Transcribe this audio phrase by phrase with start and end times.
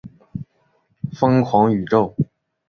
[1.13, 2.15] 疯狂宇宙